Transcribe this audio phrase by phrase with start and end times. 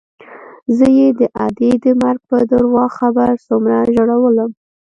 [0.77, 4.51] زه يې د ادې د مرګ په درواغ خبر څومره وژړولوم.